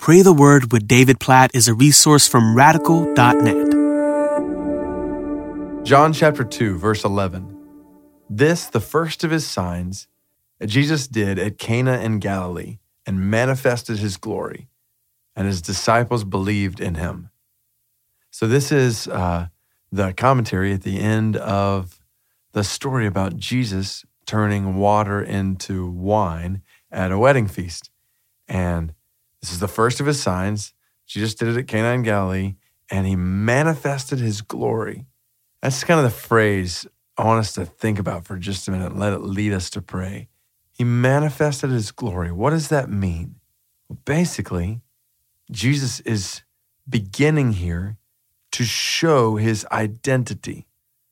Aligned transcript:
Pray 0.00 0.22
the 0.22 0.32
Word 0.32 0.72
with 0.72 0.88
David 0.88 1.20
Platt 1.20 1.50
is 1.52 1.68
a 1.68 1.74
resource 1.74 2.26
from 2.26 2.56
radical.net. 2.56 3.70
John 5.84 6.14
chapter 6.14 6.42
2, 6.42 6.78
verse 6.78 7.04
11. 7.04 7.54
This, 8.30 8.64
the 8.64 8.80
first 8.80 9.24
of 9.24 9.30
his 9.30 9.46
signs, 9.46 10.08
Jesus 10.64 11.06
did 11.06 11.38
at 11.38 11.58
Cana 11.58 11.98
in 11.98 12.18
Galilee 12.18 12.78
and 13.04 13.30
manifested 13.30 13.98
his 13.98 14.16
glory, 14.16 14.70
and 15.36 15.46
his 15.46 15.60
disciples 15.60 16.24
believed 16.24 16.80
in 16.80 16.94
him. 16.94 17.28
So, 18.30 18.46
this 18.46 18.72
is 18.72 19.06
uh, 19.06 19.48
the 19.92 20.14
commentary 20.14 20.72
at 20.72 20.82
the 20.82 20.98
end 20.98 21.36
of 21.36 22.00
the 22.52 22.64
story 22.64 23.06
about 23.06 23.36
Jesus 23.36 24.06
turning 24.24 24.76
water 24.76 25.22
into 25.22 25.90
wine 25.90 26.62
at 26.90 27.12
a 27.12 27.18
wedding 27.18 27.48
feast. 27.48 27.90
And 28.48 28.94
this 29.40 29.52
is 29.52 29.60
the 29.60 29.68
first 29.68 30.00
of 30.00 30.06
his 30.06 30.20
signs. 30.22 30.74
Jesus 31.06 31.34
did 31.34 31.48
it 31.48 31.56
at 31.56 31.66
Cana 31.66 31.92
in 31.92 32.02
Galilee, 32.02 32.54
and 32.90 33.06
he 33.06 33.16
manifested 33.16 34.18
his 34.18 34.42
glory. 34.42 35.06
That's 35.62 35.84
kind 35.84 35.98
of 35.98 36.04
the 36.04 36.10
phrase 36.10 36.86
I 37.16 37.24
want 37.24 37.40
us 37.40 37.52
to 37.54 37.66
think 37.66 37.98
about 37.98 38.24
for 38.24 38.36
just 38.36 38.68
a 38.68 38.70
minute. 38.70 38.96
Let 38.96 39.12
it 39.12 39.18
lead 39.18 39.52
us 39.52 39.68
to 39.70 39.82
pray. 39.82 40.28
He 40.72 40.84
manifested 40.84 41.70
his 41.70 41.90
glory. 41.90 42.32
What 42.32 42.50
does 42.50 42.68
that 42.68 42.88
mean? 42.88 43.36
Well, 43.88 43.98
basically, 44.04 44.80
Jesus 45.50 46.00
is 46.00 46.42
beginning 46.88 47.52
here 47.52 47.98
to 48.52 48.64
show 48.64 49.36
his 49.36 49.66
identity. 49.70 50.66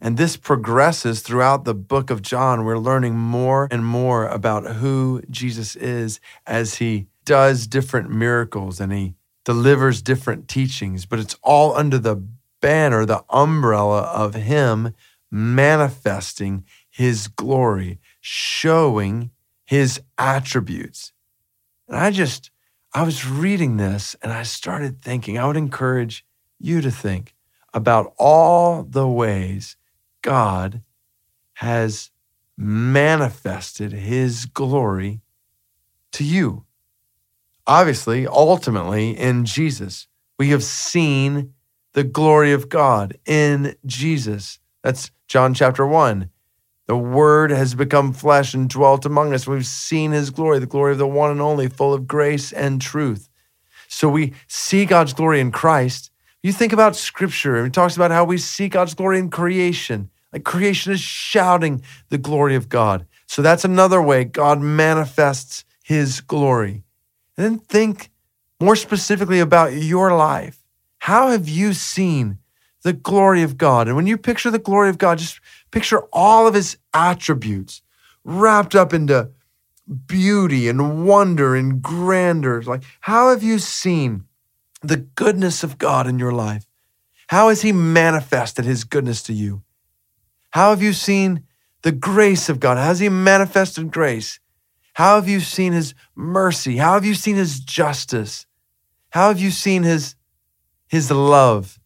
And 0.00 0.16
this 0.16 0.36
progresses 0.36 1.20
throughout 1.20 1.64
the 1.64 1.74
book 1.74 2.10
of 2.10 2.22
John. 2.22 2.64
We're 2.64 2.78
learning 2.78 3.14
more 3.14 3.68
and 3.70 3.86
more 3.86 4.26
about 4.26 4.66
who 4.76 5.22
Jesus 5.30 5.76
is 5.76 6.18
as 6.44 6.76
he 6.76 7.06
does 7.24 7.66
different 7.66 8.10
miracles 8.10 8.80
and 8.80 8.92
he 8.92 9.14
delivers 9.44 10.02
different 10.02 10.48
teachings, 10.48 11.06
but 11.06 11.18
it's 11.18 11.36
all 11.42 11.74
under 11.76 11.98
the 11.98 12.22
banner, 12.60 13.04
the 13.04 13.24
umbrella 13.30 14.02
of 14.02 14.34
him 14.34 14.94
manifesting 15.30 16.64
his 16.88 17.26
glory, 17.28 17.98
showing 18.20 19.30
his 19.64 20.00
attributes. 20.18 21.12
And 21.88 21.96
I 21.96 22.10
just, 22.10 22.50
I 22.94 23.02
was 23.02 23.26
reading 23.26 23.76
this 23.76 24.14
and 24.22 24.32
I 24.32 24.42
started 24.42 25.02
thinking, 25.02 25.38
I 25.38 25.46
would 25.46 25.56
encourage 25.56 26.24
you 26.58 26.80
to 26.80 26.90
think 26.90 27.34
about 27.74 28.12
all 28.18 28.82
the 28.82 29.08
ways 29.08 29.76
God 30.20 30.82
has 31.54 32.10
manifested 32.56 33.92
his 33.92 34.44
glory 34.44 35.22
to 36.12 36.22
you 36.22 36.66
obviously, 37.66 38.26
ultimately 38.26 39.10
in 39.10 39.44
Jesus. 39.44 40.06
We 40.38 40.50
have 40.50 40.64
seen 40.64 41.54
the 41.94 42.04
glory 42.04 42.52
of 42.52 42.68
God 42.68 43.18
in 43.26 43.76
Jesus. 43.86 44.58
That's 44.82 45.10
John 45.28 45.54
chapter 45.54 45.86
1. 45.86 46.30
The 46.88 46.96
Word 46.96 47.50
has 47.50 47.74
become 47.74 48.12
flesh 48.12 48.54
and 48.54 48.68
dwelt 48.68 49.06
among 49.06 49.32
us. 49.32 49.46
We've 49.46 49.66
seen 49.66 50.12
His 50.12 50.30
glory, 50.30 50.58
the 50.58 50.66
glory 50.66 50.92
of 50.92 50.98
the 50.98 51.06
one 51.06 51.30
and 51.30 51.40
only, 51.40 51.68
full 51.68 51.94
of 51.94 52.06
grace 52.06 52.52
and 52.52 52.82
truth. 52.82 53.28
So 53.88 54.08
we 54.08 54.32
see 54.48 54.84
God's 54.84 55.12
glory 55.12 55.40
in 55.40 55.52
Christ. 55.52 56.10
You 56.42 56.52
think 56.52 56.72
about 56.72 56.96
Scripture, 56.96 57.56
and 57.56 57.68
it 57.68 57.72
talks 57.72 57.94
about 57.94 58.10
how 58.10 58.24
we 58.24 58.38
see 58.38 58.68
God's 58.68 58.94
glory 58.94 59.18
in 59.18 59.30
creation. 59.30 60.10
Like 60.32 60.44
creation 60.44 60.92
is 60.92 61.00
shouting 61.00 61.82
the 62.08 62.18
glory 62.18 62.56
of 62.56 62.68
God. 62.68 63.06
So 63.26 63.42
that's 63.42 63.64
another 63.64 64.02
way 64.02 64.24
God 64.24 64.60
manifests 64.60 65.64
His 65.84 66.20
glory. 66.20 66.82
And 67.36 67.44
then 67.44 67.58
think 67.58 68.10
more 68.60 68.76
specifically 68.76 69.40
about 69.40 69.72
your 69.72 70.14
life. 70.14 70.62
How 70.98 71.30
have 71.30 71.48
you 71.48 71.72
seen 71.72 72.38
the 72.82 72.92
glory 72.92 73.42
of 73.42 73.56
God? 73.56 73.88
And 73.88 73.96
when 73.96 74.06
you 74.06 74.16
picture 74.16 74.50
the 74.50 74.58
glory 74.58 74.88
of 74.88 74.98
God, 74.98 75.18
just 75.18 75.40
picture 75.70 76.02
all 76.12 76.46
of 76.46 76.54
his 76.54 76.76
attributes 76.94 77.82
wrapped 78.24 78.74
up 78.74 78.92
into 78.92 79.30
beauty 80.06 80.68
and 80.68 81.06
wonder 81.06 81.56
and 81.56 81.82
grandeur. 81.82 82.62
Like, 82.62 82.84
how 83.00 83.30
have 83.30 83.42
you 83.42 83.58
seen 83.58 84.24
the 84.80 84.98
goodness 84.98 85.64
of 85.64 85.78
God 85.78 86.06
in 86.06 86.18
your 86.18 86.32
life? 86.32 86.66
How 87.28 87.48
has 87.48 87.62
he 87.62 87.72
manifested 87.72 88.64
his 88.64 88.84
goodness 88.84 89.22
to 89.24 89.32
you? 89.32 89.62
How 90.50 90.70
have 90.70 90.82
you 90.82 90.92
seen 90.92 91.44
the 91.82 91.92
grace 91.92 92.48
of 92.48 92.60
God? 92.60 92.76
How 92.76 92.84
has 92.84 93.00
he 93.00 93.08
manifested 93.08 93.90
grace? 93.90 94.38
How 94.92 95.16
have 95.16 95.28
you 95.28 95.40
seen 95.40 95.72
his 95.72 95.94
mercy? 96.14 96.76
How 96.76 96.94
have 96.94 97.04
you 97.04 97.14
seen 97.14 97.36
his 97.36 97.60
justice? 97.60 98.46
How 99.10 99.28
have 99.28 99.40
you 99.40 99.50
seen 99.50 99.82
his, 99.82 100.14
his 100.86 101.10
love? 101.10 101.78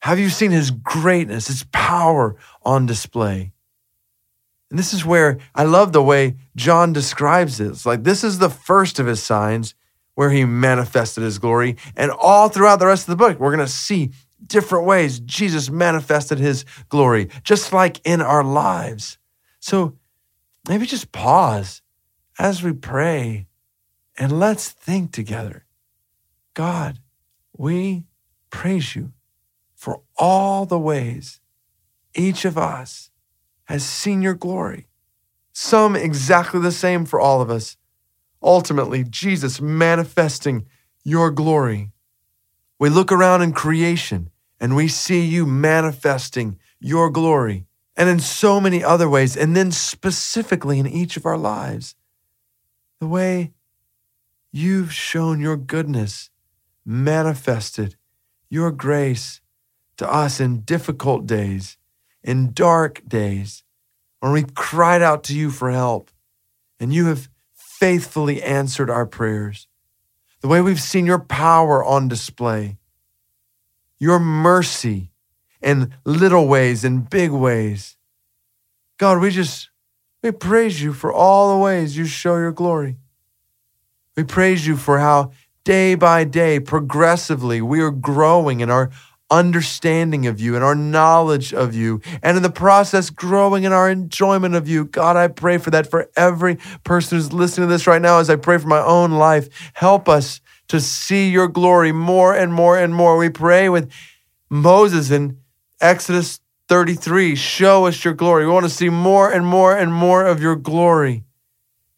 Have 0.00 0.18
you 0.18 0.28
seen 0.28 0.50
his 0.50 0.70
greatness, 0.70 1.48
his 1.48 1.64
power 1.72 2.36
on 2.62 2.86
display? 2.86 3.52
And 4.70 4.78
this 4.78 4.92
is 4.92 5.04
where 5.04 5.38
I 5.54 5.64
love 5.64 5.92
the 5.92 6.02
way 6.02 6.36
John 6.56 6.92
describes 6.92 7.58
this. 7.58 7.86
Like, 7.86 8.04
this 8.04 8.24
is 8.24 8.38
the 8.38 8.50
first 8.50 8.98
of 8.98 9.06
his 9.06 9.22
signs 9.22 9.74
where 10.14 10.30
he 10.30 10.44
manifested 10.44 11.22
his 11.22 11.38
glory. 11.38 11.76
And 11.96 12.10
all 12.10 12.48
throughout 12.48 12.80
the 12.80 12.86
rest 12.86 13.08
of 13.08 13.12
the 13.12 13.24
book, 13.24 13.38
we're 13.38 13.54
going 13.54 13.66
to 13.66 13.72
see 13.72 14.12
different 14.46 14.84
ways 14.86 15.20
Jesus 15.20 15.70
manifested 15.70 16.38
his 16.38 16.64
glory, 16.88 17.28
just 17.42 17.72
like 17.72 18.00
in 18.04 18.20
our 18.20 18.44
lives. 18.44 19.18
So 19.60 19.96
maybe 20.68 20.86
just 20.86 21.12
pause 21.12 21.82
as 22.38 22.62
we 22.62 22.72
pray 22.72 23.46
and 24.18 24.38
let's 24.38 24.70
think 24.70 25.12
together. 25.12 25.64
God, 26.54 27.00
we 27.56 28.04
praise 28.50 28.94
you 28.94 29.12
for 29.74 30.02
all 30.16 30.66
the 30.66 30.78
ways 30.78 31.40
each 32.14 32.44
of 32.44 32.56
us 32.56 33.10
has 33.64 33.84
seen 33.84 34.22
your 34.22 34.34
glory. 34.34 34.86
Some 35.52 35.96
exactly 35.96 36.60
the 36.60 36.72
same 36.72 37.04
for 37.04 37.20
all 37.20 37.40
of 37.40 37.50
us. 37.50 37.76
Ultimately, 38.42 39.04
Jesus 39.04 39.60
manifesting 39.60 40.66
your 41.02 41.30
glory. 41.30 41.90
We 42.78 42.88
look 42.88 43.10
around 43.10 43.42
in 43.42 43.52
creation 43.52 44.30
and 44.60 44.76
we 44.76 44.88
see 44.88 45.24
you 45.24 45.46
manifesting 45.46 46.58
your 46.80 47.10
glory, 47.10 47.66
and 47.96 48.08
in 48.08 48.20
so 48.20 48.60
many 48.60 48.84
other 48.84 49.08
ways, 49.08 49.36
and 49.36 49.56
then 49.56 49.72
specifically 49.72 50.78
in 50.78 50.86
each 50.86 51.16
of 51.16 51.24
our 51.24 51.38
lives 51.38 51.94
the 53.04 53.08
way 53.08 53.52
you've 54.50 54.90
shown 54.90 55.38
your 55.38 55.58
goodness, 55.58 56.30
manifested 56.86 57.96
your 58.48 58.70
grace 58.70 59.42
to 59.98 60.10
us 60.10 60.40
in 60.40 60.62
difficult 60.62 61.26
days, 61.26 61.76
in 62.22 62.54
dark 62.54 63.06
days, 63.06 63.62
when 64.20 64.32
we 64.32 64.42
cried 64.54 65.02
out 65.02 65.22
to 65.22 65.34
you 65.36 65.50
for 65.50 65.70
help, 65.70 66.10
and 66.80 66.94
you 66.94 67.04
have 67.04 67.28
faithfully 67.52 68.42
answered 68.42 68.88
our 68.88 69.04
prayers. 69.04 69.68
The 70.40 70.48
way 70.48 70.62
we've 70.62 70.80
seen 70.80 71.04
your 71.04 71.18
power 71.18 71.84
on 71.84 72.08
display, 72.08 72.78
your 73.98 74.18
mercy 74.18 75.10
in 75.60 75.92
little 76.06 76.48
ways 76.48 76.84
and 76.84 77.10
big 77.10 77.32
ways. 77.32 77.98
God, 78.96 79.20
we 79.20 79.30
just 79.30 79.68
we 80.24 80.32
praise 80.32 80.82
you 80.82 80.94
for 80.94 81.12
all 81.12 81.52
the 81.52 81.62
ways 81.62 81.98
you 81.98 82.06
show 82.06 82.36
your 82.36 82.50
glory. 82.50 82.96
We 84.16 84.24
praise 84.24 84.66
you 84.66 84.74
for 84.74 84.98
how 84.98 85.32
day 85.64 85.96
by 85.96 86.24
day, 86.24 86.60
progressively, 86.60 87.60
we 87.60 87.82
are 87.82 87.90
growing 87.90 88.60
in 88.60 88.70
our 88.70 88.90
understanding 89.30 90.26
of 90.26 90.40
you 90.40 90.54
and 90.54 90.64
our 90.64 90.74
knowledge 90.74 91.52
of 91.52 91.74
you, 91.74 92.00
and 92.22 92.38
in 92.38 92.42
the 92.42 92.50
process, 92.50 93.10
growing 93.10 93.64
in 93.64 93.72
our 93.72 93.90
enjoyment 93.90 94.54
of 94.54 94.66
you. 94.66 94.86
God, 94.86 95.14
I 95.16 95.28
pray 95.28 95.58
for 95.58 95.70
that 95.70 95.90
for 95.90 96.08
every 96.16 96.56
person 96.84 97.18
who's 97.18 97.34
listening 97.34 97.68
to 97.68 97.72
this 97.72 97.86
right 97.86 98.00
now 98.00 98.18
as 98.18 98.30
I 98.30 98.36
pray 98.36 98.56
for 98.56 98.68
my 98.68 98.82
own 98.82 99.12
life. 99.12 99.72
Help 99.74 100.08
us 100.08 100.40
to 100.68 100.80
see 100.80 101.28
your 101.28 101.48
glory 101.48 101.92
more 101.92 102.34
and 102.34 102.50
more 102.50 102.78
and 102.78 102.94
more. 102.94 103.18
We 103.18 103.28
pray 103.28 103.68
with 103.68 103.92
Moses 104.48 105.10
in 105.10 105.38
Exodus 105.82 106.40
33 106.74 107.36
show 107.36 107.86
us 107.86 108.04
your 108.04 108.14
glory. 108.14 108.44
We 108.44 108.50
want 108.50 108.64
to 108.64 108.68
see 108.68 108.88
more 108.88 109.30
and 109.30 109.46
more 109.46 109.76
and 109.76 109.94
more 109.94 110.26
of 110.26 110.42
your 110.42 110.56
glory. 110.56 111.22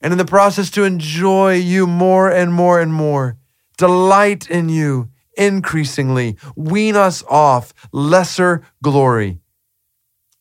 And 0.03 0.13
in 0.13 0.19
the 0.19 0.27
process, 0.27 0.69
to 0.73 0.85
enjoy 0.85 1.55
you 1.55 1.87
more 1.87 2.31
and 2.31 2.53
more 2.53 2.79
and 2.79 2.93
more. 2.93 3.39
Delight 3.79 4.51
in 4.51 4.69
you 4.69 5.09
increasingly. 5.35 6.37
Wean 6.57 6.95
us 6.95 7.23
off 7.23 7.73
lesser 7.91 8.65
glory. 8.83 9.41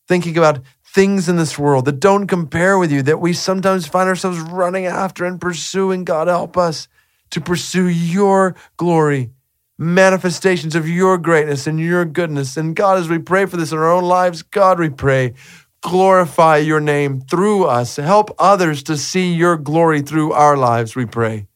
Thinking 0.06 0.38
about 0.38 0.60
things 0.84 1.30
in 1.30 1.38
this 1.38 1.58
world 1.58 1.86
that 1.86 2.02
don't 2.02 2.28
compare 2.28 2.78
with 2.78 2.92
you, 2.92 3.04
that 3.04 3.22
we 3.22 3.32
sometimes 3.32 3.88
find 3.88 4.10
ourselves 4.10 4.40
running 4.40 4.86
after 4.86 5.24
and 5.24 5.40
pursuing. 5.40 6.04
God, 6.04 6.28
help 6.28 6.58
us 6.58 6.90
to 7.30 7.40
pursue 7.40 7.88
your 7.88 8.54
glory 8.76 9.32
manifestations 9.78 10.76
of 10.76 10.88
your 10.88 11.18
greatness 11.18 11.68
and 11.68 11.80
your 11.80 12.06
goodness. 12.06 12.58
And 12.58 12.76
God, 12.76 12.98
as 12.98 13.10
we 13.10 13.20
pray 13.20 13.46
for 13.46 13.58
this 13.58 13.72
in 13.72 13.78
our 13.78 13.92
own 13.92 14.06
lives, 14.06 14.42
God, 14.42 14.80
we 14.80 14.90
pray, 14.90 15.34
glorify 15.82 16.58
your 16.58 16.80
name 16.80 17.22
through 17.22 17.66
us. 17.66 17.98
Help 17.98 18.34
others 18.40 18.84
to 18.84 18.98
see 18.98 19.34
your 19.34 19.58
glory 19.58 20.02
through 20.02 20.32
our 20.34 20.58
lives, 20.58 20.96
we 20.96 21.06
pray. 21.06 21.48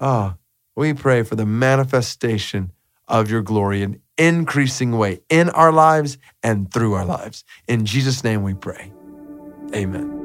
Ah, 0.00 0.36
We 0.76 0.92
pray 0.92 1.22
for 1.22 1.36
the 1.36 1.46
manifestation 1.46 2.72
of 3.06 3.30
your 3.30 3.42
glory 3.42 3.82
in 3.82 4.00
increasing 4.18 4.92
way 4.96 5.20
in 5.28 5.50
our 5.50 5.72
lives 5.72 6.18
and 6.42 6.72
through 6.72 6.94
our 6.94 7.04
lives. 7.04 7.44
In 7.68 7.84
Jesus' 7.84 8.24
name 8.24 8.42
we 8.42 8.54
pray. 8.54 8.92
Amen. 9.74 10.23